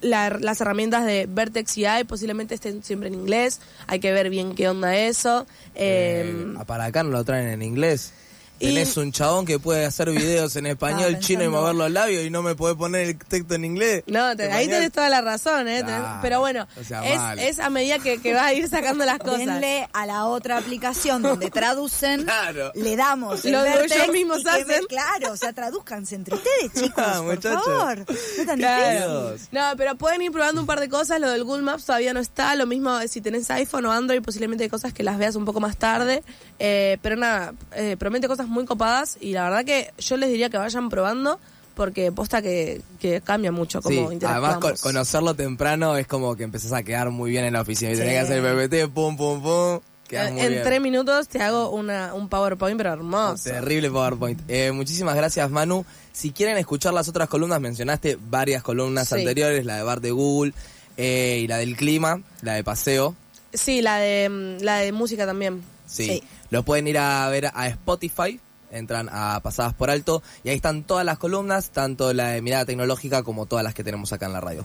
la- 0.00 0.30
las 0.40 0.60
herramientas 0.60 1.04
de 1.06 1.26
Vertex 1.28 1.76
y 1.78 1.84
AI 1.86 2.04
posiblemente 2.04 2.54
estén 2.54 2.82
siempre 2.82 3.08
en 3.08 3.14
inglés. 3.14 3.60
Hay 3.86 4.00
que 4.00 4.12
ver 4.12 4.30
bien 4.30 4.54
qué 4.54 4.68
onda 4.68 4.96
eso. 4.96 5.46
Eh, 5.74 6.24
Eh, 6.26 6.64
para 6.66 6.84
acá 6.84 7.02
no 7.02 7.10
lo 7.10 7.24
traen 7.24 7.48
en 7.48 7.62
inglés. 7.62 8.12
Y- 8.58 8.66
Tenés 8.68 8.96
un 8.96 9.12
chabón 9.12 9.44
que 9.46 9.58
puede 9.58 9.84
hacer 9.84 10.10
videos 10.10 10.56
en 10.56 10.66
español, 10.66 11.18
chino 11.20 11.44
y 11.44 11.48
mover 11.48 11.74
los 11.74 11.90
labios 11.90 12.24
y 12.24 12.30
no 12.30 12.42
me 12.42 12.54
puede 12.54 12.74
poner 12.74 13.08
el 13.08 13.18
texto 13.18 13.54
en 13.54 13.64
inglés. 13.64 14.02
No, 14.06 14.34
te- 14.36 14.50
ahí 14.52 14.66
tenés 14.68 14.92
toda 14.92 15.08
la 15.08 15.20
razón, 15.20 15.68
¿eh? 15.68 15.84
Pero 16.22 16.40
bueno, 16.40 16.66
o 16.80 16.84
sea, 16.84 17.34
es, 17.34 17.58
a 17.58 17.70
medida 17.70 17.98
que, 17.98 18.18
que 18.20 18.32
vas 18.34 18.44
a 18.44 18.52
ir 18.54 18.68
sacando 18.68 19.04
las 19.04 19.18
cosas. 19.18 19.38
Denle 19.38 19.88
a 19.92 20.06
la 20.06 20.26
otra 20.26 20.58
aplicación 20.58 21.22
donde 21.22 21.50
traducen, 21.50 22.22
Claro. 22.24 22.72
le 22.74 22.96
damos 22.96 23.44
Lo 23.44 23.62
que 23.62 23.84
ellos 23.84 24.08
mismos 24.12 24.42
y 24.44 24.48
hacen. 24.48 24.84
claro, 24.88 25.32
o 25.32 25.36
sea, 25.36 25.52
traduzcanse 25.52 26.14
entre 26.14 26.34
ustedes, 26.36 26.72
chicos, 26.74 26.92
Ah, 27.04 27.22
por 27.24 27.40
favor. 27.42 27.98
No 27.98 28.04
es 28.14 28.46
tan 28.46 28.58
Claro. 28.58 29.30
difícil. 29.32 29.48
No, 29.52 29.62
pero 29.76 29.96
pueden 29.96 30.22
ir 30.22 30.32
probando 30.32 30.60
un 30.60 30.66
par 30.66 30.80
de 30.80 30.88
cosas. 30.88 31.20
Lo 31.20 31.30
del 31.30 31.44
Google 31.44 31.62
Maps 31.62 31.84
todavía 31.84 32.12
no 32.14 32.20
está. 32.20 32.54
Lo 32.56 32.66
mismo 32.66 32.98
eh, 33.00 33.08
si 33.08 33.20
tenés 33.20 33.50
iPhone 33.50 33.86
o 33.86 33.92
Android, 33.92 34.22
posiblemente 34.22 34.64
hay 34.64 34.70
cosas 34.70 34.92
que 34.92 35.02
las 35.02 35.18
veas 35.18 35.36
un 35.36 35.44
poco 35.44 35.60
más 35.60 35.76
tarde. 35.76 36.22
Eh, 36.58 36.98
pero 37.02 37.16
nada, 37.16 37.52
eh, 37.74 37.96
promete 37.98 38.28
cosas 38.28 38.45
muy 38.46 38.64
copadas. 38.64 39.16
Y 39.20 39.32
la 39.32 39.44
verdad 39.44 39.64
que 39.64 39.92
yo 39.98 40.16
les 40.16 40.30
diría 40.30 40.50
que 40.50 40.58
vayan 40.58 40.88
probando. 40.88 41.38
Porque 41.74 42.10
posta 42.10 42.40
que, 42.40 42.80
que 42.98 43.20
cambia 43.20 43.52
mucho 43.52 43.80
Sí, 43.82 43.88
como 43.88 43.98
además 44.08 44.12
interactuamos. 44.14 44.58
con- 44.62 44.76
conocerlo 44.78 45.34
temprano 45.34 45.98
es 45.98 46.06
como 46.06 46.34
que 46.34 46.44
empezás 46.44 46.72
a 46.72 46.82
quedar 46.82 47.10
muy 47.10 47.30
bien 47.30 47.44
en 47.44 47.52
la 47.52 47.60
oficina. 47.60 47.92
Y 47.92 47.96
tenés 47.96 48.12
que 48.14 48.18
hacer 48.20 48.42
PPT, 48.42 48.90
pum, 48.94 49.14
pum, 49.14 49.42
pum. 49.42 49.80
en 50.10 50.62
tres 50.62 50.80
minutos 50.80 51.28
te 51.28 51.42
hago 51.42 51.68
una, 51.68 52.14
un 52.14 52.30
PowerPoint, 52.30 52.78
pero 52.78 52.94
hermoso. 52.94 53.44
Terrible 53.44 53.90
PowerPoint. 53.90 54.40
Eh, 54.48 54.72
muchísimas 54.72 55.16
gracias, 55.16 55.50
Manu. 55.50 55.84
Si 56.14 56.30
quieren 56.32 56.56
escuchar 56.56 56.94
las 56.94 57.08
otras 57.08 57.28
columnas, 57.28 57.60
mencionaste 57.60 58.16
varias 58.30 58.62
columnas 58.62 59.08
Sí. 59.08 59.16
anteriores, 59.16 59.66
la 59.66 59.76
de 59.76 59.82
Bar 59.82 60.00
de 60.00 60.12
Google 60.12 60.54
eh, 60.96 61.40
y 61.42 61.46
la 61.46 61.58
del 61.58 61.76
clima, 61.76 62.22
la 62.40 62.54
de 62.54 62.64
paseo. 62.64 63.14
Sí, 63.52 63.82
la 63.82 63.98
de, 63.98 64.30
mm, 64.30 64.62
la 64.64 64.78
de 64.78 64.92
música 64.92 65.26
también. 65.26 65.62
Sí. 65.86 66.06
Sí. 66.06 66.22
Lo 66.50 66.62
pueden 66.62 66.88
ir 66.88 66.98
a 66.98 67.28
ver 67.28 67.50
a 67.52 67.66
Spotify. 67.68 68.40
Entran 68.70 69.08
a 69.10 69.40
Pasadas 69.42 69.74
por 69.74 69.90
Alto 69.90 70.22
y 70.42 70.48
ahí 70.48 70.56
están 70.56 70.84
todas 70.84 71.04
las 71.04 71.18
columnas, 71.18 71.70
tanto 71.70 72.12
la 72.12 72.30
de 72.30 72.42
mirada 72.42 72.64
tecnológica 72.64 73.22
como 73.22 73.46
todas 73.46 73.64
las 73.64 73.74
que 73.74 73.84
tenemos 73.84 74.12
acá 74.12 74.26
en 74.26 74.32
la 74.32 74.40
radio. 74.40 74.64